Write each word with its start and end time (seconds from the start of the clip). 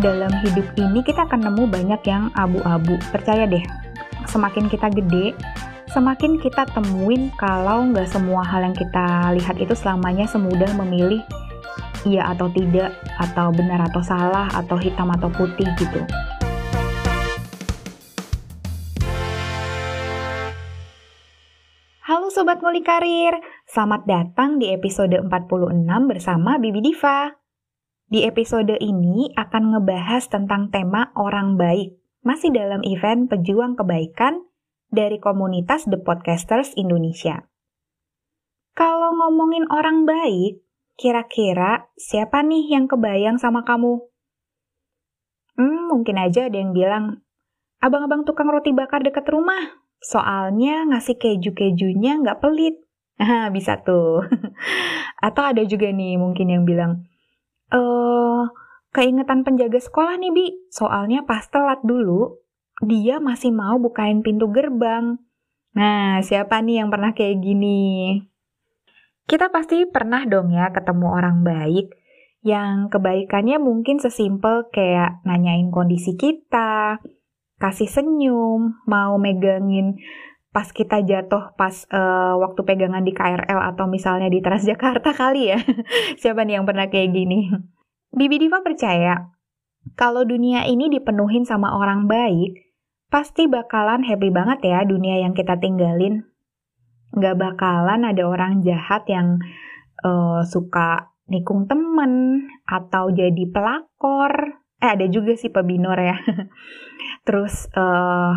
dalam 0.00 0.32
hidup 0.40 0.64
ini 0.80 1.04
kita 1.04 1.28
akan 1.28 1.44
nemu 1.44 1.68
banyak 1.68 2.00
yang 2.08 2.32
abu-abu. 2.32 2.96
Percaya 3.12 3.44
deh, 3.44 3.60
semakin 4.24 4.72
kita 4.72 4.88
gede, 4.88 5.36
semakin 5.92 6.40
kita 6.40 6.64
temuin 6.72 7.28
kalau 7.36 7.84
nggak 7.92 8.08
semua 8.08 8.40
hal 8.40 8.64
yang 8.64 8.76
kita 8.76 9.36
lihat 9.36 9.60
itu 9.60 9.76
selamanya 9.76 10.24
semudah 10.24 10.72
memilih 10.80 11.20
iya 12.08 12.32
atau 12.32 12.48
tidak, 12.48 12.96
atau 13.20 13.52
benar 13.52 13.84
atau 13.92 14.00
salah, 14.00 14.48
atau 14.56 14.80
hitam 14.80 15.12
atau 15.12 15.28
putih 15.28 15.68
gitu. 15.76 16.00
Halo 22.00 22.32
Sobat 22.32 22.64
Muli 22.64 22.80
Karir, 22.80 23.36
selamat 23.68 24.08
datang 24.08 24.56
di 24.56 24.72
episode 24.72 25.12
46 25.28 26.08
bersama 26.08 26.56
Bibi 26.56 26.80
Diva. 26.80 27.39
Di 28.10 28.26
episode 28.26 28.74
ini 28.82 29.30
akan 29.38 29.70
ngebahas 29.70 30.26
tentang 30.26 30.66
tema 30.74 31.14
orang 31.14 31.54
baik, 31.54 31.94
masih 32.26 32.50
dalam 32.50 32.82
event 32.82 33.30
Pejuang 33.30 33.78
Kebaikan 33.78 34.50
dari 34.90 35.22
komunitas 35.22 35.86
The 35.86 36.02
Podcasters 36.02 36.74
Indonesia. 36.74 37.46
Kalau 38.74 39.14
ngomongin 39.14 39.62
orang 39.70 40.10
baik, 40.10 40.58
kira-kira 40.98 41.86
siapa 41.94 42.42
nih 42.42 42.74
yang 42.74 42.90
kebayang 42.90 43.38
sama 43.38 43.62
kamu? 43.62 44.02
Hmm, 45.54 45.94
mungkin 45.94 46.18
aja 46.18 46.50
ada 46.50 46.58
yang 46.58 46.74
bilang, 46.74 47.22
abang-abang 47.78 48.26
tukang 48.26 48.50
roti 48.50 48.74
bakar 48.74 49.06
dekat 49.06 49.30
rumah, 49.30 49.86
soalnya 50.02 50.82
ngasih 50.90 51.14
keju-kejunya 51.14 52.26
nggak 52.26 52.42
pelit. 52.42 52.74
Nah, 53.22 53.46
bisa 53.54 53.78
tuh. 53.86 54.26
Atau 55.30 55.46
ada 55.46 55.62
juga 55.62 55.94
nih 55.94 56.18
mungkin 56.18 56.50
yang 56.50 56.66
bilang, 56.66 57.06
eh 57.70 58.42
keingetan 58.90 59.46
penjaga 59.46 59.78
sekolah 59.78 60.18
nih 60.18 60.32
Bi, 60.34 60.46
soalnya 60.74 61.22
pas 61.22 61.46
telat 61.46 61.78
dulu, 61.86 62.42
dia 62.82 63.22
masih 63.22 63.54
mau 63.54 63.78
bukain 63.78 64.22
pintu 64.26 64.50
gerbang. 64.50 65.18
Nah, 65.70 66.18
siapa 66.26 66.58
nih 66.60 66.82
yang 66.82 66.90
pernah 66.90 67.14
kayak 67.14 67.38
gini? 67.38 68.18
Kita 69.30 69.54
pasti 69.54 69.86
pernah 69.86 70.26
dong 70.26 70.50
ya 70.50 70.74
ketemu 70.74 71.06
orang 71.06 71.46
baik 71.46 71.94
yang 72.40 72.88
kebaikannya 72.88 73.60
mungkin 73.60 74.00
sesimpel 74.00 74.72
kayak 74.72 75.20
nanyain 75.28 75.68
kondisi 75.68 76.16
kita, 76.16 76.98
kasih 77.60 77.86
senyum, 77.86 78.80
mau 78.88 79.20
megangin 79.20 80.00
pas 80.50 80.66
kita 80.66 81.02
jatuh 81.06 81.54
pas 81.54 81.72
uh, 81.94 82.34
waktu 82.42 82.60
pegangan 82.66 83.06
di 83.06 83.14
KRL 83.14 83.60
atau 83.74 83.86
misalnya 83.86 84.26
di 84.26 84.42
Transjakarta 84.42 85.14
kali 85.20 85.54
ya. 85.54 85.58
Siapa 86.18 86.42
nih 86.42 86.58
yang 86.58 86.66
pernah 86.66 86.90
kayak 86.90 87.14
gini? 87.14 87.50
Bibi 88.10 88.42
Diva 88.42 88.58
percaya 88.60 89.30
kalau 89.96 90.28
dunia 90.28 90.68
ini 90.68 90.92
dipenuhin 90.92 91.48
sama 91.48 91.72
orang 91.72 92.04
baik, 92.04 92.68
pasti 93.08 93.48
bakalan 93.48 94.04
happy 94.04 94.28
banget 94.28 94.60
ya 94.64 94.84
dunia 94.84 95.24
yang 95.24 95.32
kita 95.32 95.56
tinggalin. 95.56 96.28
Gak 97.16 97.40
bakalan 97.40 98.06
ada 98.06 98.22
orang 98.22 98.62
jahat 98.62 99.02
yang 99.10 99.40
uh, 100.04 100.46
suka 100.46 101.10
nikung 101.26 101.66
temen 101.66 102.44
atau 102.68 103.10
jadi 103.10 103.50
pelakor. 103.50 104.62
Eh 104.80 104.90
ada 104.94 105.06
juga 105.10 105.34
sih 105.34 105.50
pebinor 105.50 105.98
ya. 105.98 106.16
Terus 107.26 107.66
uh, 107.74 108.36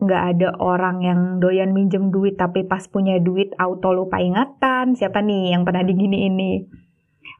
nggak 0.00 0.22
ada 0.36 0.48
orang 0.56 1.04
yang 1.04 1.20
doyan 1.38 1.76
minjem 1.76 2.08
duit 2.08 2.40
tapi 2.40 2.64
pas 2.64 2.80
punya 2.88 3.20
duit 3.20 3.52
auto 3.60 3.92
lupa 3.92 4.16
ingatan. 4.18 4.96
Siapa 4.96 5.20
nih 5.20 5.52
yang 5.52 5.68
pernah 5.68 5.84
digini 5.84 6.26
ini? 6.26 6.64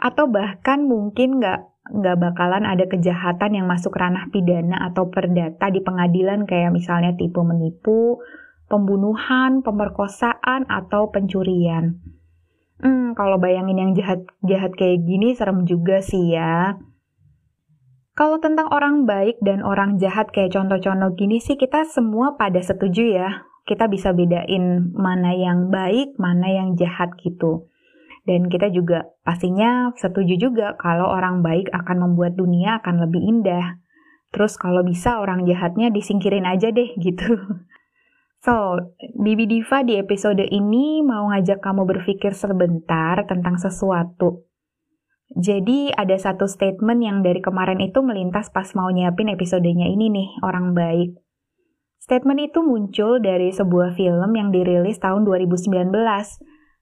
Atau 0.01 0.29
bahkan 0.29 0.85
mungkin 0.85 1.41
nggak 1.41 1.61
nggak 1.91 2.17
bakalan 2.21 2.69
ada 2.69 2.87
kejahatan 2.87 3.57
yang 3.57 3.67
masuk 3.67 3.97
ranah 3.97 4.29
pidana 4.31 4.79
atau 4.93 5.11
perdata 5.11 5.73
di 5.73 5.81
pengadilan 5.83 6.45
kayak 6.45 6.71
misalnya 6.71 7.17
tipu 7.17 7.43
menipu, 7.43 8.21
pembunuhan, 8.71 9.65
pemerkosaan, 9.65 10.69
atau 10.71 11.11
pencurian. 11.11 11.99
Hmm, 12.81 13.13
kalau 13.13 13.37
bayangin 13.37 13.77
yang 13.77 13.93
jahat-jahat 13.93 14.73
kayak 14.77 15.05
gini 15.05 15.35
serem 15.35 15.67
juga 15.69 16.01
sih 16.01 16.33
ya. 16.33 16.79
Kalau 18.21 18.37
tentang 18.37 18.69
orang 18.69 19.09
baik 19.09 19.41
dan 19.41 19.65
orang 19.65 19.97
jahat 19.97 20.29
kayak 20.29 20.53
contoh-contoh 20.53 21.17
gini 21.17 21.41
sih 21.41 21.57
kita 21.57 21.89
semua 21.89 22.37
pada 22.37 22.61
setuju 22.61 23.17
ya. 23.17 23.49
Kita 23.65 23.89
bisa 23.89 24.13
bedain 24.13 24.93
mana 24.93 25.33
yang 25.33 25.73
baik, 25.73 26.21
mana 26.21 26.53
yang 26.53 26.77
jahat 26.77 27.17
gitu. 27.25 27.73
Dan 28.29 28.53
kita 28.53 28.69
juga 28.69 29.09
pastinya 29.25 29.97
setuju 29.97 30.37
juga 30.37 30.77
kalau 30.77 31.09
orang 31.09 31.41
baik 31.41 31.73
akan 31.73 32.13
membuat 32.13 32.37
dunia 32.37 32.85
akan 32.85 33.09
lebih 33.09 33.25
indah. 33.25 33.81
Terus 34.37 34.61
kalau 34.61 34.85
bisa 34.85 35.17
orang 35.17 35.49
jahatnya 35.49 35.89
disingkirin 35.89 36.45
aja 36.45 36.69
deh 36.77 36.93
gitu. 37.01 37.41
So, 38.45 38.85
Bibi 39.17 39.49
Diva 39.49 39.81
di 39.81 39.97
episode 39.97 40.45
ini 40.45 41.01
mau 41.01 41.33
ngajak 41.33 41.65
kamu 41.65 41.89
berpikir 41.89 42.37
sebentar 42.37 43.25
tentang 43.25 43.57
sesuatu. 43.57 44.50
Jadi 45.31 45.95
ada 45.95 46.19
satu 46.19 46.51
statement 46.51 47.01
yang 47.07 47.23
dari 47.23 47.39
kemarin 47.39 47.79
itu 47.79 48.03
melintas 48.03 48.51
pas 48.51 48.67
mau 48.75 48.91
nyiapin 48.91 49.31
episodenya 49.31 49.87
ini 49.87 50.11
nih, 50.11 50.29
orang 50.43 50.75
baik. 50.75 51.15
Statement 52.03 52.51
itu 52.51 52.65
muncul 52.67 53.23
dari 53.23 53.55
sebuah 53.55 53.95
film 53.95 54.31
yang 54.35 54.51
dirilis 54.51 54.99
tahun 54.99 55.23
2019 55.23 55.95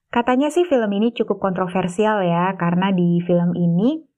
Katanya 0.08 0.48
sih 0.48 0.64
film 0.64 0.88
ini 0.88 1.12
cukup 1.12 1.36
kontroversial 1.36 2.24
ya, 2.24 2.56
karena 2.56 2.88
di 2.96 3.20
film 3.28 3.52
ini 3.52 4.08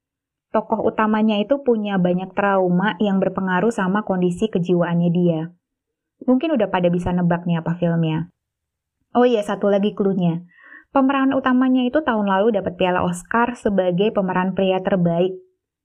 tokoh 0.55 0.87
utamanya 0.87 1.35
itu 1.43 1.67
punya 1.67 1.99
banyak 1.99 2.31
trauma 2.31 2.95
yang 3.03 3.19
berpengaruh 3.19 3.75
sama 3.75 4.07
kondisi 4.07 4.47
kejiwaannya 4.47 5.11
dia. 5.11 5.41
Mungkin 6.31 6.55
udah 6.55 6.71
pada 6.71 6.95
bisa 6.95 7.11
nebak 7.11 7.43
nih 7.43 7.59
apa 7.59 7.75
filmnya. 7.75 8.31
Oh 9.19 9.27
iya, 9.27 9.43
satu 9.43 9.67
lagi 9.67 9.91
clue-nya. 9.91 10.47
Pemeran 10.91 11.31
utamanya 11.39 11.87
itu 11.87 12.03
tahun 12.03 12.27
lalu 12.27 12.59
dapat 12.59 12.75
piala 12.75 13.07
Oscar 13.07 13.55
sebagai 13.55 14.11
pemeran 14.11 14.59
pria 14.59 14.83
terbaik. 14.83 15.39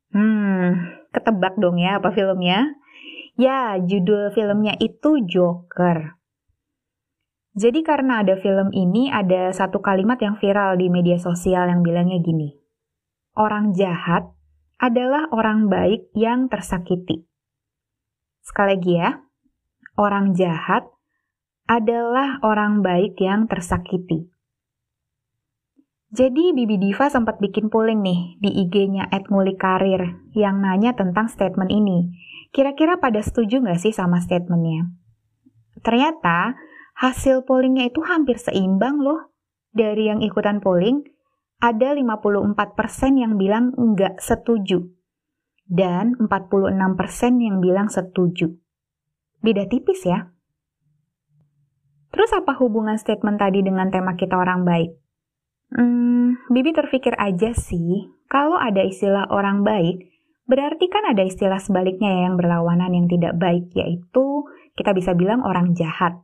Hmm, 0.09 0.97
ketebak 1.13 1.61
dong 1.61 1.77
ya 1.77 2.01
apa 2.01 2.09
filmnya? 2.09 2.73
Ya, 3.37 3.77
judul 3.77 4.33
filmnya 4.33 4.73
itu 4.81 5.21
Joker. 5.29 6.17
Jadi 7.55 7.85
karena 7.85 8.25
ada 8.25 8.35
film 8.41 8.73
ini, 8.73 9.13
ada 9.13 9.53
satu 9.53 9.79
kalimat 9.79 10.19
yang 10.19 10.41
viral 10.41 10.75
di 10.75 10.89
media 10.91 11.21
sosial 11.21 11.69
yang 11.69 11.85
bilangnya 11.85 12.19
gini. 12.19 12.57
Orang 13.37 13.77
jahat 13.77 14.27
adalah 14.81 15.31
orang 15.31 15.71
baik 15.71 16.11
yang 16.17 16.51
tersakiti. 16.51 17.23
Sekali 18.43 18.75
lagi 18.75 18.93
ya, 18.99 19.11
orang 19.95 20.35
jahat 20.35 20.89
adalah 21.69 22.43
orang 22.43 22.83
baik 22.83 23.15
yang 23.23 23.47
tersakiti. 23.47 24.34
Jadi 26.15 26.55
Bibi 26.55 26.79
Diva 26.79 27.11
sempat 27.11 27.43
bikin 27.43 27.67
polling 27.67 27.99
nih 27.99 28.39
di 28.39 28.47
IG-nya 28.63 29.11
@mulikarir 29.27 30.15
yang 30.31 30.63
nanya 30.63 30.95
tentang 30.95 31.27
statement 31.27 31.67
ini. 31.67 32.15
Kira-kira 32.55 33.03
pada 33.03 33.19
setuju 33.19 33.59
nggak 33.59 33.83
sih 33.83 33.91
sama 33.91 34.23
statementnya? 34.23 34.95
Ternyata 35.83 36.55
hasil 37.03 37.43
pollingnya 37.43 37.91
itu 37.91 37.99
hampir 37.99 38.39
seimbang 38.39 39.03
loh. 39.03 39.35
Dari 39.75 40.07
yang 40.07 40.23
ikutan 40.23 40.63
polling, 40.63 41.03
ada 41.59 41.91
54% 41.91 43.19
yang 43.19 43.35
bilang 43.35 43.75
enggak 43.75 44.15
setuju. 44.23 44.87
Dan 45.67 46.15
46% 46.15 47.43
yang 47.43 47.59
bilang 47.59 47.91
setuju. 47.91 48.55
Beda 49.43 49.67
tipis 49.67 50.07
ya. 50.07 50.31
Terus 52.15 52.31
apa 52.31 52.55
hubungan 52.55 52.95
statement 52.95 53.35
tadi 53.35 53.59
dengan 53.67 53.91
tema 53.91 54.15
kita 54.15 54.39
orang 54.39 54.63
baik? 54.63 55.04
Hmm, 55.75 56.39
Bibi 56.47 56.71
terpikir 56.71 57.19
aja 57.19 57.51
sih, 57.51 58.07
kalau 58.31 58.55
ada 58.55 58.79
istilah 58.79 59.27
orang 59.27 59.67
baik, 59.67 60.07
berarti 60.47 60.87
kan 60.87 61.03
ada 61.11 61.19
istilah 61.27 61.59
sebaliknya 61.59 62.23
yang 62.23 62.39
berlawanan 62.39 62.95
yang 62.95 63.11
tidak 63.11 63.35
baik, 63.35 63.67
yaitu 63.75 64.47
kita 64.79 64.95
bisa 64.95 65.11
bilang 65.11 65.43
orang 65.43 65.75
jahat. 65.75 66.23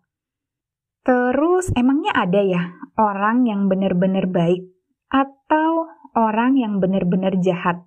Terus 1.04 1.68
emangnya 1.76 2.16
ada 2.16 2.42
ya 2.46 2.64
orang 2.96 3.44
yang 3.44 3.68
benar-benar 3.68 4.30
baik 4.32 4.72
atau 5.12 5.90
orang 6.16 6.56
yang 6.56 6.80
benar-benar 6.80 7.36
jahat? 7.44 7.84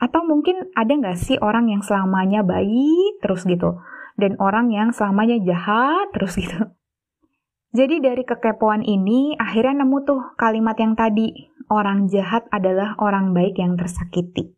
Atau 0.00 0.24
mungkin 0.24 0.72
ada 0.72 0.88
nggak 0.88 1.18
sih 1.20 1.36
orang 1.36 1.68
yang 1.68 1.82
selamanya 1.82 2.40
baik 2.40 3.20
terus 3.20 3.44
gitu 3.44 3.76
dan 4.14 4.38
orang 4.38 4.70
yang 4.70 4.94
selamanya 4.94 5.36
jahat 5.42 6.14
terus 6.14 6.38
gitu? 6.38 6.70
Jadi 7.74 7.98
dari 7.98 8.22
kekepoan 8.22 8.86
ini 8.86 9.34
akhirnya 9.34 9.82
nemu 9.82 9.98
tuh 10.06 10.22
kalimat 10.38 10.78
yang 10.78 10.94
tadi, 10.94 11.50
orang 11.66 12.06
jahat 12.06 12.46
adalah 12.54 12.94
orang 13.02 13.34
baik 13.34 13.58
yang 13.58 13.74
tersakiti. 13.74 14.54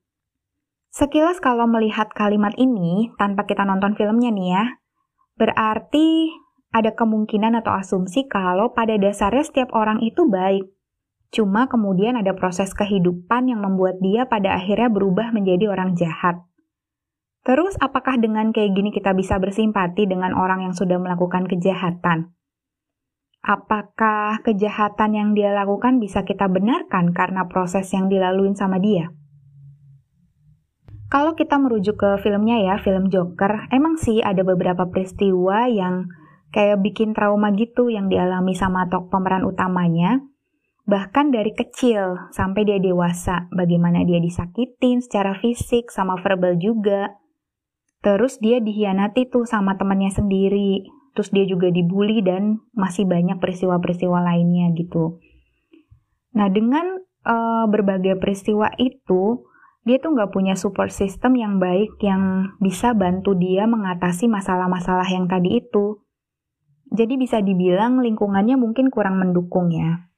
Sekilas 0.93 1.41
kalau 1.41 1.65
melihat 1.65 2.13
kalimat 2.13 2.53
ini 2.61 3.09
tanpa 3.17 3.49
kita 3.49 3.65
nonton 3.65 3.97
filmnya 3.97 4.29
nih 4.29 4.49
ya, 4.53 4.65
berarti 5.41 6.29
ada 6.77 6.93
kemungkinan 6.93 7.57
atau 7.65 7.73
asumsi 7.73 8.29
kalau 8.29 8.77
pada 8.77 9.01
dasarnya 9.01 9.49
setiap 9.49 9.73
orang 9.73 10.05
itu 10.05 10.29
baik. 10.29 10.69
Cuma 11.33 11.73
kemudian 11.73 12.21
ada 12.21 12.37
proses 12.37 12.77
kehidupan 12.77 13.49
yang 13.49 13.65
membuat 13.65 13.97
dia 14.05 14.29
pada 14.29 14.61
akhirnya 14.61 14.93
berubah 14.93 15.33
menjadi 15.33 15.73
orang 15.73 15.97
jahat. 15.97 16.45
Terus 17.49 17.81
apakah 17.81 18.21
dengan 18.21 18.53
kayak 18.53 18.77
gini 18.77 18.93
kita 18.93 19.17
bisa 19.17 19.41
bersimpati 19.41 20.05
dengan 20.05 20.37
orang 20.37 20.69
yang 20.69 20.77
sudah 20.77 21.01
melakukan 21.01 21.49
kejahatan? 21.49 22.37
Apakah 23.45 24.41
kejahatan 24.43 25.17
yang 25.17 25.31
dia 25.35 25.53
lakukan 25.53 25.99
bisa 25.99 26.25
kita 26.25 26.49
benarkan 26.49 27.13
karena 27.13 27.47
proses 27.51 27.91
yang 27.93 28.07
dilaluin 28.07 28.57
sama 28.57 28.79
dia? 28.79 29.13
Kalau 31.07 31.39
kita 31.39 31.55
merujuk 31.63 32.03
ke 32.03 32.11
filmnya 32.19 32.59
ya, 32.59 32.75
film 32.83 33.07
Joker, 33.07 33.71
emang 33.71 33.95
sih 33.95 34.19
ada 34.19 34.43
beberapa 34.43 34.91
peristiwa 34.91 35.71
yang 35.71 36.11
kayak 36.51 36.83
bikin 36.83 37.15
trauma 37.15 37.55
gitu 37.55 37.93
yang 37.93 38.11
dialami 38.11 38.59
sama 38.59 38.91
tok 38.91 39.07
pemeran 39.15 39.47
utamanya. 39.47 40.19
Bahkan 40.87 41.35
dari 41.35 41.55
kecil 41.55 42.31
sampai 42.35 42.63
dia 42.67 42.79
dewasa, 42.79 43.47
bagaimana 43.55 44.03
dia 44.03 44.19
disakitin 44.19 45.03
secara 45.03 45.39
fisik 45.39 45.95
sama 45.95 46.19
verbal 46.23 46.59
juga. 46.59 47.23
Terus 48.03 48.39
dia 48.39 48.63
dihianati 48.63 49.31
tuh 49.31 49.47
sama 49.47 49.75
temannya 49.79 50.15
sendiri. 50.15 50.87
Terus 51.17 51.33
dia 51.33 51.49
juga 51.49 51.73
dibully 51.73 52.21
dan 52.21 52.61
masih 52.77 53.09
banyak 53.09 53.41
peristiwa-peristiwa 53.41 54.21
lainnya 54.21 54.69
gitu. 54.77 55.17
Nah 56.37 56.53
dengan 56.53 57.01
uh, 57.25 57.65
berbagai 57.73 58.21
peristiwa 58.21 58.69
itu, 58.77 59.49
dia 59.89 59.97
tuh 59.97 60.13
nggak 60.13 60.35
punya 60.35 60.59
support 60.59 60.93
system 60.93 61.41
yang 61.41 61.57
baik 61.57 61.97
yang 62.05 62.53
bisa 62.61 62.93
bantu 62.93 63.33
dia 63.33 63.65
mengatasi 63.65 64.29
masalah-masalah 64.29 65.09
yang 65.09 65.25
tadi 65.25 65.63
itu. 65.63 66.05
Jadi 66.93 67.17
bisa 67.17 67.41
dibilang 67.41 68.05
lingkungannya 68.05 68.61
mungkin 68.61 68.93
kurang 68.93 69.17
mendukung 69.17 69.73
ya. 69.73 70.11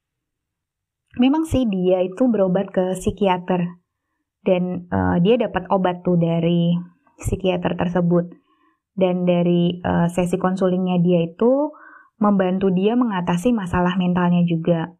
Memang 1.17 1.45
sih 1.47 1.65
dia 1.65 2.05
itu 2.05 2.29
berobat 2.29 2.69
ke 2.69 2.93
psikiater 2.93 3.79
dan 4.45 4.85
uh, 4.93 5.17
dia 5.21 5.37
dapat 5.37 5.65
obat 5.73 6.01
tuh 6.05 6.17
dari 6.17 6.77
psikiater 7.17 7.73
tersebut. 7.77 8.38
Dan 8.99 9.23
dari 9.23 9.79
uh, 9.79 10.11
sesi 10.11 10.35
konsulingnya 10.35 10.99
dia 10.99 11.23
itu 11.23 11.71
membantu 12.19 12.67
dia 12.69 12.99
mengatasi 12.99 13.55
masalah 13.55 13.95
mentalnya 13.95 14.43
juga. 14.43 14.91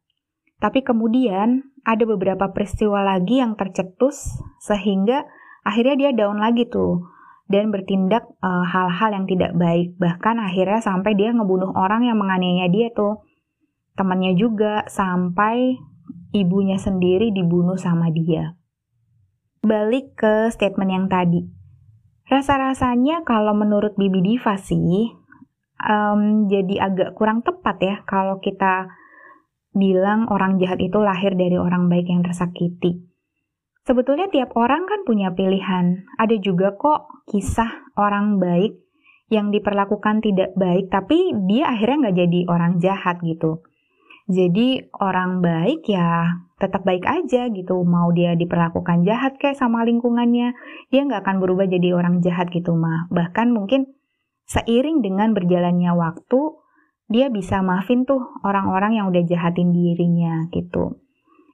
Tapi 0.59 0.83
kemudian 0.83 1.67
ada 1.83 2.03
beberapa 2.03 2.51
peristiwa 2.51 3.03
lagi 3.03 3.39
yang 3.39 3.55
tercetus 3.55 4.39
sehingga 4.59 5.23
akhirnya 5.63 5.95
dia 5.95 6.11
down 6.15 6.39
lagi 6.39 6.67
tuh 6.67 7.07
dan 7.49 7.73
bertindak 7.73 8.27
eh, 8.43 8.65
hal-hal 8.67 9.09
uh, 9.09 9.15
yang 9.15 9.25
tidak 9.25 9.51
baik. 9.55 9.95
Bahkan 9.97 10.35
akhirnya 10.37 10.79
sampai 10.83 11.15
dia 11.15 11.31
ngebunuh 11.33 11.73
orang 11.75 12.05
yang 12.07 12.19
menganiaya 12.19 12.67
dia 12.71 12.91
tuh. 12.91 13.23
Temannya 13.97 14.37
juga 14.39 14.87
sampai 14.87 15.75
ibunya 16.31 16.79
sendiri 16.79 17.35
dibunuh 17.35 17.75
sama 17.75 18.13
dia. 18.13 18.55
Balik 19.59 20.15
ke 20.15 20.47
statement 20.55 20.91
yang 20.91 21.05
tadi 21.11 21.58
rasa-rasanya 22.29 23.25
kalau 23.25 23.57
menurut 23.57 23.97
Bibi 23.97 24.21
Diva 24.21 24.55
sih 24.55 25.09
um, 25.83 26.45
jadi 26.45 26.91
agak 26.91 27.17
kurang 27.17 27.41
tepat 27.41 27.77
ya 27.81 27.95
kalau 28.05 28.37
kita 28.37 28.87
bilang 29.73 30.25
orang 30.29 30.57
jahat 30.57 30.81
itu 30.81 30.97
lahir 31.01 31.37
dari 31.37 31.57
orang 31.57 31.87
baik 31.87 32.09
yang 32.09 32.25
tersakiti. 32.25 33.05
Sebetulnya 33.85 34.29
tiap 34.29 34.53
orang 34.53 34.85
kan 34.85 35.01
punya 35.01 35.33
pilihan. 35.33 36.05
Ada 36.21 36.37
juga 36.37 36.77
kok 36.77 37.25
kisah 37.29 37.89
orang 37.97 38.37
baik 38.37 38.77
yang 39.29 39.53
diperlakukan 39.53 40.25
tidak 40.25 40.53
baik, 40.57 40.89
tapi 40.89 41.33
dia 41.49 41.69
akhirnya 41.73 42.09
nggak 42.09 42.17
jadi 42.17 42.39
orang 42.49 42.73
jahat 42.81 43.21
gitu. 43.21 43.61
Jadi 44.29 44.89
orang 45.01 45.41
baik 45.41 45.89
ya 45.89 46.37
tetap 46.59 46.83
baik 46.83 47.07
aja 47.07 47.47
gitu. 47.49 47.81
Mau 47.87 48.11
dia 48.11 48.35
diperlakukan 48.35 49.07
jahat 49.07 49.39
kayak 49.39 49.55
sama 49.55 49.87
lingkungannya, 49.87 50.53
dia 50.91 51.01
nggak 51.07 51.23
akan 51.23 51.39
berubah 51.39 51.65
jadi 51.65 51.95
orang 51.95 52.19
jahat 52.19 52.51
gitu 52.51 52.75
mah. 52.75 53.07
Bahkan 53.09 53.55
mungkin 53.55 53.95
seiring 54.51 54.99
dengan 54.99 55.31
berjalannya 55.31 55.95
waktu, 55.95 56.39
dia 57.09 57.31
bisa 57.31 57.63
maafin 57.65 58.05
tuh 58.05 58.21
orang-orang 58.45 59.01
yang 59.01 59.09
udah 59.09 59.23
jahatin 59.25 59.71
dirinya 59.73 60.45
gitu. 60.53 61.01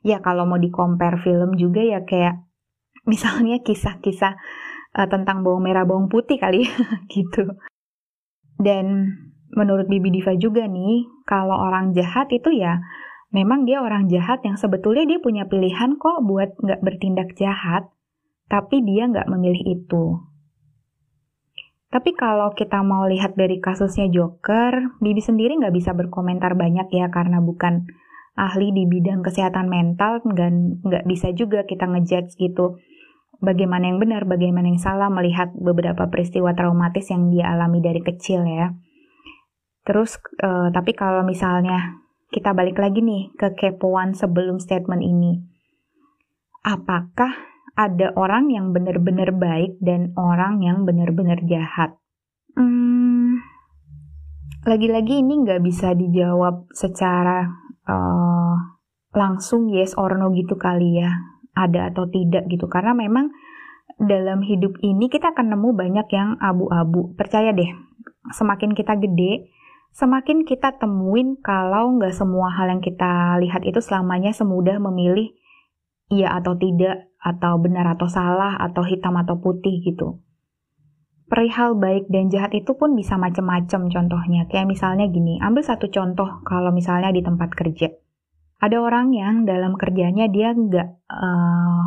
Ya 0.02 0.20
kalau 0.20 0.44
mau 0.50 0.60
di 0.60 0.74
compare 0.74 1.22
film 1.22 1.56
juga 1.56 1.86
ya 1.86 2.04
kayak 2.04 2.44
misalnya 3.12 3.62
kisah-kisah 3.62 4.34
uh, 4.98 5.08
tentang 5.08 5.46
bawang 5.46 5.64
merah 5.64 5.86
bawang 5.86 6.10
putih 6.10 6.42
kali 6.42 6.66
ya 6.66 6.76
gitu. 7.14 7.56
Dan 8.58 9.16
menurut 9.52 9.86
Bibi 9.88 10.20
Diva 10.20 10.34
juga 10.40 10.64
nih, 10.66 11.08
kalau 11.28 11.56
orang 11.56 11.92
jahat 11.92 12.32
itu 12.32 12.56
ya 12.56 12.80
memang 13.36 13.68
dia 13.68 13.84
orang 13.84 14.08
jahat 14.08 14.40
yang 14.48 14.56
sebetulnya 14.56 15.04
dia 15.04 15.20
punya 15.20 15.44
pilihan 15.52 16.00
kok 16.00 16.24
buat 16.24 16.56
nggak 16.56 16.80
bertindak 16.80 17.36
jahat, 17.36 17.92
tapi 18.48 18.80
dia 18.88 19.12
nggak 19.12 19.28
memilih 19.28 19.60
itu. 19.76 20.24
Tapi 21.92 22.16
kalau 22.16 22.56
kita 22.56 22.80
mau 22.88 23.04
lihat 23.12 23.36
dari 23.36 23.60
kasusnya 23.60 24.08
Joker, 24.08 25.00
Bibi 25.04 25.20
sendiri 25.20 25.60
nggak 25.60 25.76
bisa 25.76 25.92
berkomentar 25.92 26.56
banyak 26.56 26.88
ya 26.96 27.12
karena 27.12 27.44
bukan 27.44 27.84
ahli 28.40 28.72
di 28.72 28.88
bidang 28.88 29.24
kesehatan 29.24 29.68
mental 29.68 30.24
nggak 30.24 31.08
bisa 31.08 31.32
juga 31.32 31.64
kita 31.64 31.88
ngejudge 31.88 32.36
gitu 32.36 32.80
bagaimana 33.44 33.92
yang 33.92 34.00
benar, 34.00 34.24
bagaimana 34.28 34.72
yang 34.72 34.80
salah 34.80 35.12
melihat 35.12 35.52
beberapa 35.56 36.08
peristiwa 36.08 36.56
traumatis 36.56 37.08
yang 37.12 37.32
dia 37.32 37.52
alami 37.52 37.84
dari 37.84 38.00
kecil 38.04 38.44
ya. 38.48 38.76
Terus, 39.86 40.18
uh, 40.42 40.72
tapi 40.74 40.98
kalau 40.98 41.22
misalnya 41.22 42.05
kita 42.36 42.52
balik 42.52 42.76
lagi 42.76 43.00
nih 43.00 43.32
ke 43.40 43.56
kepoan 43.56 44.12
sebelum 44.12 44.60
statement 44.60 45.00
ini, 45.00 45.40
apakah 46.68 47.32
ada 47.80 48.12
orang 48.20 48.52
yang 48.52 48.76
benar-benar 48.76 49.32
baik 49.32 49.80
dan 49.80 50.12
orang 50.20 50.60
yang 50.60 50.84
benar-benar 50.84 51.40
jahat. 51.48 51.96
Hmm, 52.60 53.40
lagi-lagi 54.68 55.24
ini 55.24 55.48
nggak 55.48 55.64
bisa 55.64 55.96
dijawab 55.96 56.68
secara 56.76 57.48
uh, 57.88 58.56
langsung 59.16 59.72
yes 59.72 59.96
or 59.96 60.20
no 60.20 60.36
gitu 60.36 60.60
kali 60.60 61.00
ya, 61.00 61.16
ada 61.56 61.88
atau 61.92 62.12
tidak 62.12 62.52
gitu. 62.52 62.68
Karena 62.68 62.92
memang 62.92 63.32
dalam 63.96 64.44
hidup 64.44 64.76
ini 64.84 65.08
kita 65.08 65.32
akan 65.32 65.56
nemu 65.56 65.70
banyak 65.72 66.08
yang 66.12 66.36
abu-abu. 66.44 67.16
Percaya 67.16 67.56
deh, 67.56 67.72
semakin 68.36 68.76
kita 68.76 69.00
gede, 69.00 69.55
semakin 69.96 70.44
kita 70.44 70.76
temuin 70.76 71.40
kalau 71.40 71.96
nggak 71.96 72.12
semua 72.12 72.52
hal 72.52 72.68
yang 72.68 72.84
kita 72.84 73.40
lihat 73.40 73.64
itu 73.64 73.80
selamanya 73.80 74.36
semudah 74.36 74.76
memilih 74.84 75.32
iya 76.12 76.36
atau 76.38 76.54
tidak, 76.60 77.10
atau 77.18 77.58
benar 77.58 77.98
atau 77.98 78.06
salah, 78.06 78.60
atau 78.62 78.86
hitam 78.86 79.18
atau 79.18 79.40
putih 79.42 79.82
gitu. 79.82 80.22
Perihal 81.26 81.74
baik 81.74 82.06
dan 82.14 82.30
jahat 82.30 82.54
itu 82.54 82.78
pun 82.78 82.94
bisa 82.94 83.18
macam-macam 83.18 83.90
contohnya. 83.90 84.46
Kayak 84.46 84.70
misalnya 84.70 85.10
gini, 85.10 85.42
ambil 85.42 85.66
satu 85.66 85.90
contoh 85.90 86.46
kalau 86.46 86.70
misalnya 86.70 87.10
di 87.10 87.26
tempat 87.26 87.50
kerja. 87.58 87.90
Ada 88.62 88.78
orang 88.78 89.10
yang 89.18 89.50
dalam 89.50 89.74
kerjanya 89.74 90.30
dia 90.30 90.54
nggak 90.54 90.90
uh, 91.10 91.84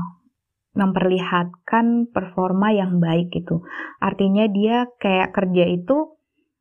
memperlihatkan 0.75 2.11
performa 2.11 2.75
yang 2.75 2.99
baik 2.99 3.31
gitu. 3.31 3.63
Artinya 4.03 4.51
dia 4.51 4.91
kayak 4.99 5.31
kerja 5.31 5.71
itu 5.71 6.18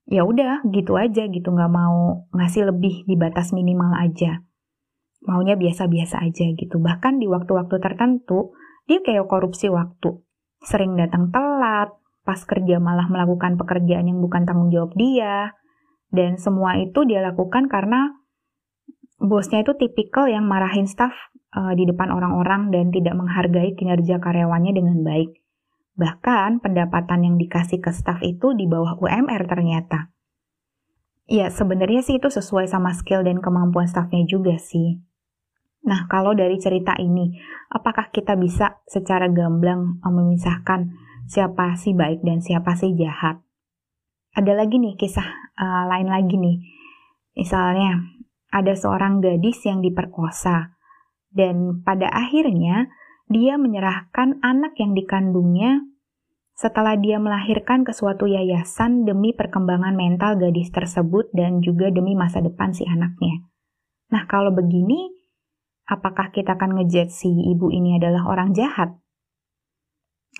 ya 0.07 0.23
udah 0.23 0.63
gitu 0.71 0.95
aja 0.95 1.27
gitu 1.27 1.51
nggak 1.51 1.71
mau 1.71 2.27
ngasih 2.31 2.71
lebih 2.71 3.03
di 3.03 3.15
batas 3.19 3.51
minimal 3.51 3.91
aja 3.99 4.47
maunya 5.27 5.59
biasa-biasa 5.59 6.23
aja 6.23 6.45
gitu. 6.55 6.79
Bahkan 6.79 7.19
di 7.19 7.27
waktu-waktu 7.27 7.75
tertentu, 7.83 8.55
dia 8.87 9.03
kayak 9.03 9.27
korupsi 9.27 9.67
waktu. 9.67 10.23
Sering 10.63 10.95
datang 10.95 11.29
telat, 11.35 11.91
pas 12.23 12.39
kerja 12.47 12.79
malah 12.79 13.11
melakukan 13.11 13.59
pekerjaan 13.59 14.07
yang 14.07 14.19
bukan 14.23 14.47
tanggung 14.47 14.71
jawab 14.71 14.95
dia. 14.95 15.51
Dan 16.07 16.39
semua 16.39 16.79
itu 16.79 17.03
dia 17.03 17.19
lakukan 17.19 17.67
karena 17.67 18.15
bosnya 19.19 19.65
itu 19.65 19.75
tipikal 19.75 20.31
yang 20.31 20.47
marahin 20.47 20.87
staff 20.87 21.11
uh, 21.51 21.75
di 21.75 21.83
depan 21.83 22.13
orang-orang 22.15 22.71
dan 22.71 22.95
tidak 22.95 23.17
menghargai 23.19 23.75
kinerja 23.75 24.23
karyawannya 24.23 24.71
dengan 24.71 25.03
baik. 25.03 25.35
Bahkan 25.97 26.61
pendapatan 26.61 27.25
yang 27.25 27.35
dikasih 27.41 27.81
ke 27.81 27.89
staff 27.89 28.21
itu 28.21 28.53
di 28.53 28.69
bawah 28.69 29.01
UMR 29.01 29.49
ternyata. 29.49 30.13
Ya, 31.27 31.51
sebenarnya 31.51 32.05
sih 32.05 32.21
itu 32.21 32.29
sesuai 32.31 32.69
sama 32.69 32.95
skill 32.95 33.25
dan 33.25 33.43
kemampuan 33.43 33.89
staffnya 33.89 34.23
juga 34.29 34.55
sih. 34.61 35.01
Nah, 35.83 36.07
kalau 36.07 36.37
dari 36.37 36.55
cerita 36.61 36.95
ini, 37.01 37.35
apakah 37.73 38.13
kita 38.13 38.37
bisa 38.39 38.79
secara 38.87 39.27
gamblang 39.27 39.99
eh, 39.99 40.13
memisahkan 40.13 40.93
siapa 41.27 41.75
si 41.75 41.91
baik 41.91 42.23
dan 42.23 42.39
siapa 42.39 42.77
si 42.79 42.95
jahat? 42.95 43.43
Ada 44.37 44.53
lagi 44.53 44.77
nih 44.77 44.95
kisah 44.95 45.25
uh, 45.57 45.83
lain 45.89 46.13
lagi 46.13 46.37
nih. 46.37 46.57
Misalnya, 47.33 48.05
ada 48.53 48.77
seorang 48.77 49.19
gadis 49.19 49.65
yang 49.65 49.81
diperkosa 49.81 50.77
dan 51.33 51.81
pada 51.83 52.07
akhirnya 52.13 52.87
dia 53.27 53.59
menyerahkan 53.59 54.39
anak 54.39 54.79
yang 54.79 54.95
dikandungnya 54.95 55.83
setelah 56.57 56.97
dia 56.97 57.21
melahirkan 57.21 57.85
ke 57.85 57.93
suatu 57.93 58.25
yayasan 58.25 59.05
demi 59.05 59.29
perkembangan 59.29 59.93
mental 59.93 60.41
gadis 60.41 60.73
tersebut 60.73 61.29
dan 61.29 61.61
juga 61.61 61.93
demi 61.93 62.17
masa 62.17 62.41
depan 62.41 62.73
si 62.73 62.81
anaknya. 62.87 63.45
Nah, 64.09 64.25
kalau 64.25 64.49
begini, 64.49 65.13
apakah 65.85 66.33
kita 66.33 66.57
akan 66.57 66.81
ngejudge 66.81 67.13
si 67.13 67.29
ibu 67.29 67.69
ini 67.69 68.01
adalah 68.01 68.25
orang 68.25 68.57
jahat? 68.57 68.97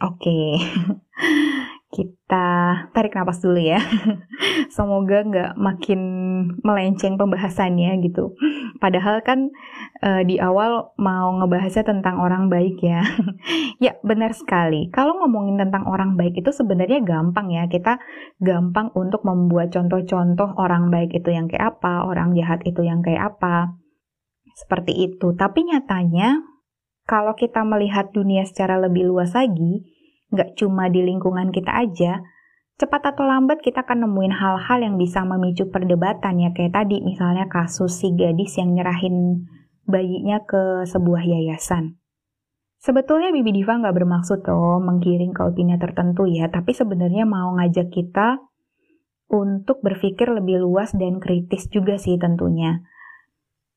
Oke, 0.02 0.26
okay. 0.26 0.50
kita 1.98 2.48
tarik 2.94 3.18
nafas 3.18 3.42
dulu 3.42 3.58
ya. 3.58 3.82
Semoga 4.76 5.26
nggak 5.26 5.52
makin 5.58 6.02
melenceng 6.62 7.18
pembahasannya 7.18 7.98
gitu. 8.06 8.38
Padahal 8.78 9.26
kan 9.26 9.50
uh, 10.06 10.22
di 10.22 10.38
awal 10.38 10.94
mau 11.02 11.34
ngebahasnya 11.42 11.90
tentang 11.90 12.22
orang 12.22 12.54
baik 12.54 12.78
ya. 12.86 13.02
ya 13.86 13.98
benar 14.06 14.38
sekali. 14.38 14.94
Kalau 14.94 15.18
ngomongin 15.26 15.58
tentang 15.58 15.90
orang 15.90 16.14
baik 16.14 16.38
itu 16.38 16.54
sebenarnya 16.54 17.02
gampang 17.02 17.50
ya. 17.50 17.66
Kita 17.66 17.98
gampang 18.38 18.94
untuk 18.94 19.26
membuat 19.26 19.74
contoh-contoh 19.74 20.54
orang 20.62 20.94
baik 20.94 21.18
itu 21.18 21.34
yang 21.34 21.50
kayak 21.50 21.82
apa, 21.82 22.06
orang 22.06 22.38
jahat 22.38 22.62
itu 22.70 22.86
yang 22.86 23.02
kayak 23.02 23.34
apa. 23.34 23.74
Seperti 24.54 24.94
itu. 25.10 25.34
Tapi 25.34 25.66
nyatanya 25.66 26.38
kalau 27.10 27.34
kita 27.34 27.66
melihat 27.66 28.14
dunia 28.14 28.46
secara 28.46 28.78
lebih 28.78 29.10
luas 29.10 29.34
lagi, 29.34 29.97
nggak 30.32 30.60
cuma 30.60 30.92
di 30.92 31.04
lingkungan 31.04 31.50
kita 31.56 31.72
aja, 31.72 32.20
cepat 32.78 33.16
atau 33.16 33.26
lambat 33.26 33.64
kita 33.64 33.82
akan 33.82 34.06
nemuin 34.06 34.34
hal-hal 34.38 34.80
yang 34.86 34.96
bisa 35.02 35.26
memicu 35.26 35.68
perdebatan 35.74 36.38
ya 36.38 36.54
kayak 36.54 36.78
tadi 36.78 37.02
misalnya 37.02 37.50
kasus 37.50 37.98
si 37.98 38.14
gadis 38.14 38.60
yang 38.62 38.78
nyerahin 38.78 39.48
bayinya 39.88 40.44
ke 40.46 40.86
sebuah 40.86 41.26
yayasan. 41.26 41.98
Sebetulnya 42.78 43.34
Bibi 43.34 43.58
Diva 43.58 43.74
nggak 43.82 43.96
bermaksud 43.98 44.46
loh 44.46 44.78
menggiring 44.78 45.34
ke 45.34 45.42
opini 45.42 45.76
tertentu 45.82 46.30
ya, 46.30 46.46
tapi 46.54 46.78
sebenarnya 46.78 47.26
mau 47.26 47.58
ngajak 47.58 47.90
kita 47.90 48.38
untuk 49.28 49.82
berpikir 49.82 50.30
lebih 50.30 50.62
luas 50.62 50.94
dan 50.94 51.18
kritis 51.18 51.68
juga 51.74 51.98
sih 51.98 52.16
tentunya. 52.22 52.86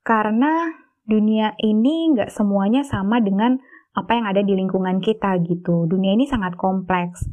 Karena 0.04 0.68
dunia 1.08 1.56
ini 1.64 2.12
nggak 2.12 2.28
semuanya 2.28 2.84
sama 2.84 3.18
dengan 3.24 3.58
apa 3.90 4.12
yang 4.14 4.26
ada 4.30 4.42
di 4.46 4.54
lingkungan 4.54 5.02
kita 5.02 5.38
gitu. 5.42 5.86
Dunia 5.90 6.14
ini 6.14 6.26
sangat 6.26 6.54
kompleks. 6.54 7.26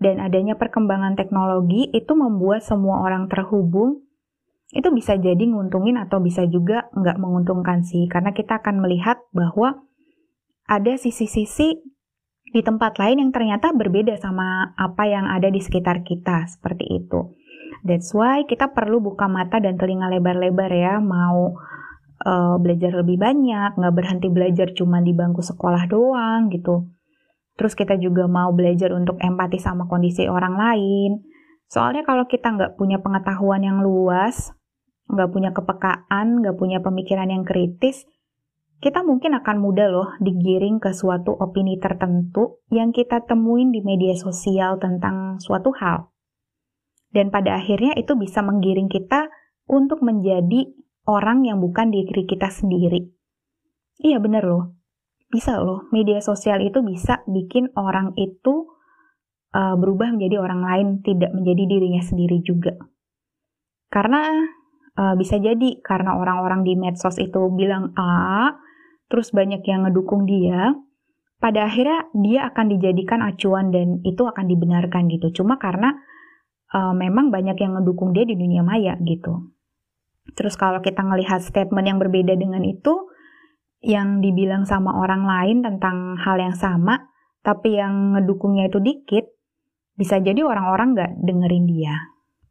Dan 0.00 0.16
adanya 0.16 0.56
perkembangan 0.56 1.12
teknologi 1.12 1.92
itu 1.92 2.16
membuat 2.16 2.64
semua 2.64 3.04
orang 3.04 3.28
terhubung. 3.28 4.00
Itu 4.72 4.88
bisa 4.96 5.20
jadi 5.20 5.44
nguntungin 5.44 6.00
atau 6.00 6.24
bisa 6.24 6.48
juga 6.48 6.88
nggak 6.96 7.20
menguntungkan 7.20 7.84
sih. 7.84 8.08
Karena 8.08 8.32
kita 8.32 8.64
akan 8.64 8.80
melihat 8.80 9.20
bahwa 9.36 9.84
ada 10.64 10.96
sisi-sisi 10.96 11.84
di 12.50 12.60
tempat 12.64 12.96
lain 12.96 13.22
yang 13.22 13.30
ternyata 13.30 13.70
berbeda 13.76 14.16
sama 14.18 14.72
apa 14.74 15.04
yang 15.04 15.28
ada 15.28 15.52
di 15.52 15.60
sekitar 15.60 16.00
kita. 16.02 16.48
Seperti 16.48 16.88
itu. 16.88 17.36
That's 17.84 18.10
why 18.16 18.48
kita 18.48 18.72
perlu 18.72 19.04
buka 19.04 19.28
mata 19.28 19.60
dan 19.60 19.76
telinga 19.76 20.08
lebar-lebar 20.08 20.72
ya. 20.72 20.96
Mau 20.98 21.60
uh, 22.24 22.56
belajar 22.60 22.92
lebih 23.00 23.16
banyak, 23.16 23.76
nggak 23.76 23.94
berhenti 23.94 24.28
belajar 24.28 24.72
cuma 24.76 25.00
di 25.00 25.12
bangku 25.16 25.40
sekolah 25.40 25.88
doang 25.88 26.52
gitu. 26.52 26.88
Terus 27.56 27.76
kita 27.76 28.00
juga 28.00 28.24
mau 28.24 28.52
belajar 28.56 28.92
untuk 28.96 29.20
empati 29.20 29.60
sama 29.60 29.84
kondisi 29.84 30.24
orang 30.28 30.56
lain. 30.56 31.10
Soalnya 31.68 32.02
kalau 32.08 32.24
kita 32.24 32.50
nggak 32.56 32.80
punya 32.80 32.98
pengetahuan 33.04 33.62
yang 33.62 33.84
luas, 33.84 34.50
nggak 35.12 35.30
punya 35.30 35.50
kepekaan, 35.52 36.40
nggak 36.40 36.56
punya 36.56 36.78
pemikiran 36.80 37.28
yang 37.28 37.44
kritis, 37.44 38.08
kita 38.80 39.04
mungkin 39.04 39.36
akan 39.36 39.60
mudah 39.60 39.92
loh 39.92 40.08
digiring 40.24 40.80
ke 40.80 40.96
suatu 40.96 41.36
opini 41.36 41.76
tertentu 41.76 42.64
yang 42.72 42.96
kita 42.96 43.20
temuin 43.28 43.76
di 43.76 43.84
media 43.84 44.16
sosial 44.16 44.80
tentang 44.80 45.36
suatu 45.36 45.68
hal. 45.76 46.08
Dan 47.12 47.28
pada 47.28 47.60
akhirnya 47.60 47.92
itu 48.00 48.16
bisa 48.16 48.40
menggiring 48.40 48.88
kita 48.88 49.28
untuk 49.68 50.00
menjadi 50.00 50.64
orang 51.08 51.46
yang 51.48 51.62
bukan 51.62 51.92
diri 51.92 52.24
kita 52.26 52.50
sendiri. 52.50 53.08
Iya 54.00 54.16
bener 54.20 54.44
loh, 54.44 54.80
bisa 55.30 55.62
loh, 55.62 55.86
media 55.94 56.18
sosial 56.18 56.58
itu 56.64 56.82
bisa 56.82 57.22
bikin 57.28 57.70
orang 57.78 58.16
itu 58.18 58.66
uh, 59.54 59.78
berubah 59.78 60.10
menjadi 60.16 60.42
orang 60.42 60.60
lain, 60.64 60.88
tidak 61.06 61.30
menjadi 61.30 61.62
dirinya 61.70 62.02
sendiri 62.02 62.42
juga. 62.42 62.74
Karena 63.92 64.26
uh, 64.98 65.14
bisa 65.14 65.38
jadi 65.38 65.78
karena 65.84 66.18
orang-orang 66.18 66.66
di 66.66 66.74
medsos 66.74 67.14
itu 67.22 67.46
bilang 67.54 67.94
A, 67.94 68.54
terus 69.06 69.30
banyak 69.30 69.62
yang 69.66 69.86
ngedukung 69.86 70.26
dia, 70.26 70.74
pada 71.38 71.66
akhirnya 71.66 72.10
dia 72.14 72.50
akan 72.50 72.66
dijadikan 72.76 73.20
acuan 73.22 73.70
dan 73.70 74.02
itu 74.02 74.26
akan 74.26 74.46
dibenarkan 74.50 75.06
gitu. 75.14 75.42
Cuma 75.42 75.62
karena 75.62 75.94
uh, 76.74 76.90
memang 76.90 77.30
banyak 77.30 77.54
yang 77.58 77.78
ngedukung 77.78 78.10
dia 78.10 78.26
di 78.26 78.34
dunia 78.34 78.66
maya 78.66 78.98
gitu. 79.02 79.50
Terus 80.34 80.54
kalau 80.54 80.80
kita 80.80 81.02
ngelihat 81.02 81.42
statement 81.42 81.86
yang 81.86 81.98
berbeda 81.98 82.36
dengan 82.36 82.62
itu, 82.62 83.10
yang 83.80 84.20
dibilang 84.20 84.68
sama 84.68 84.92
orang 84.92 85.24
lain 85.24 85.64
tentang 85.64 86.20
hal 86.20 86.36
yang 86.36 86.56
sama, 86.56 87.10
tapi 87.40 87.80
yang 87.80 88.16
ngedukungnya 88.16 88.68
itu 88.68 88.78
dikit, 88.78 89.24
bisa 89.96 90.20
jadi 90.20 90.44
orang-orang 90.44 90.96
nggak 90.96 91.12
dengerin 91.24 91.66
dia. 91.68 91.96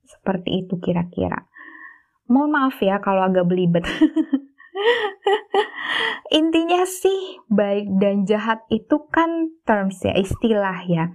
Seperti 0.10 0.66
itu 0.66 0.82
kira-kira. 0.82 1.46
Mohon 2.30 2.50
maaf 2.54 2.78
ya 2.82 3.02
kalau 3.02 3.26
agak 3.26 3.46
belibet. 3.46 3.86
Intinya 6.40 6.86
sih, 6.86 7.42
baik 7.50 7.90
dan 7.98 8.30
jahat 8.30 8.62
itu 8.70 9.10
kan 9.10 9.50
terms 9.66 9.98
ya, 10.06 10.14
istilah 10.14 10.86
ya. 10.86 11.10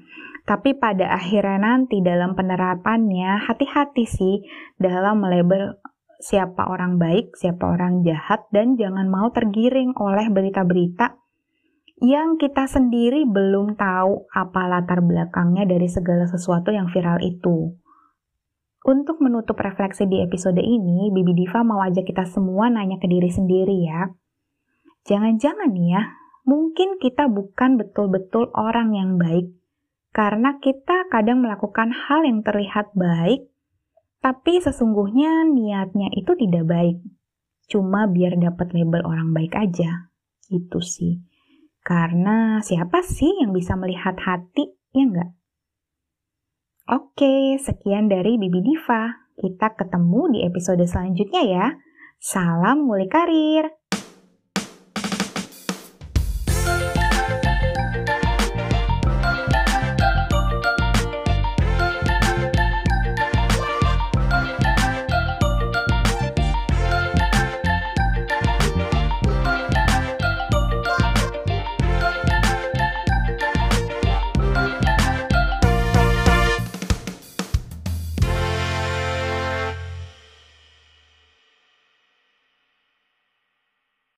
Tapi 0.44 0.76
pada 0.76 1.14
akhirnya 1.14 1.56
nanti 1.56 2.04
dalam 2.04 2.36
penerapannya, 2.36 3.46
hati-hati 3.46 4.04
sih 4.04 4.36
dalam 4.76 5.22
melabel 5.22 5.78
siapa 6.24 6.64
orang 6.64 6.96
baik, 6.96 7.36
siapa 7.36 7.68
orang 7.68 8.00
jahat, 8.00 8.48
dan 8.48 8.80
jangan 8.80 9.12
mau 9.12 9.28
tergiring 9.28 9.92
oleh 10.00 10.32
berita-berita 10.32 11.20
yang 12.00 12.40
kita 12.40 12.64
sendiri 12.64 13.28
belum 13.28 13.76
tahu 13.76 14.26
apa 14.32 14.66
latar 14.66 15.04
belakangnya 15.04 15.68
dari 15.68 15.86
segala 15.86 16.24
sesuatu 16.24 16.72
yang 16.72 16.88
viral 16.88 17.20
itu. 17.20 17.76
Untuk 18.84 19.20
menutup 19.20 19.56
refleksi 19.60 20.04
di 20.04 20.20
episode 20.20 20.60
ini, 20.60 21.08
Bibi 21.08 21.32
Diva 21.32 21.64
mau 21.64 21.80
ajak 21.80 22.04
kita 22.04 22.28
semua 22.28 22.68
nanya 22.68 23.00
ke 23.00 23.08
diri 23.08 23.32
sendiri 23.32 23.84
ya. 23.84 24.12
Jangan-jangan 25.08 25.72
ya, 25.76 26.08
mungkin 26.48 27.00
kita 27.00 27.28
bukan 27.28 27.80
betul-betul 27.80 28.52
orang 28.52 28.92
yang 28.96 29.16
baik, 29.16 29.52
karena 30.12 30.60
kita 30.60 31.08
kadang 31.08 31.40
melakukan 31.44 31.92
hal 31.92 32.28
yang 32.28 32.44
terlihat 32.44 32.92
baik, 32.92 33.48
tapi 34.24 34.56
sesungguhnya 34.56 35.44
niatnya 35.52 36.08
itu 36.16 36.32
tidak 36.32 36.64
baik. 36.64 36.96
Cuma 37.68 38.08
biar 38.08 38.40
dapat 38.40 38.72
label 38.72 39.04
orang 39.04 39.36
baik 39.36 39.52
aja. 39.52 40.08
Itu 40.48 40.80
sih. 40.80 41.20
Karena 41.84 42.64
siapa 42.64 43.04
sih 43.04 43.44
yang 43.44 43.52
bisa 43.52 43.76
melihat 43.76 44.16
hati, 44.16 44.72
ya 44.96 45.04
enggak? 45.04 45.30
Oke, 46.88 47.60
sekian 47.60 48.08
dari 48.08 48.40
Bibi 48.40 48.64
Diva. 48.64 49.28
Kita 49.36 49.76
ketemu 49.76 50.32
di 50.32 50.38
episode 50.48 50.80
selanjutnya 50.88 51.42
ya. 51.44 51.66
Salam 52.16 52.88
mulai 52.88 53.04
karir. 53.12 53.68